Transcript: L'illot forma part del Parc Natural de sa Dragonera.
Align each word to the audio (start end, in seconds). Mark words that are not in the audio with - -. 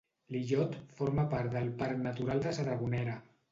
L'illot 0.35 0.77
forma 1.01 1.27
part 1.35 1.53
del 1.59 1.71
Parc 1.83 2.01
Natural 2.09 2.43
de 2.49 2.57
sa 2.59 2.69
Dragonera. 2.71 3.23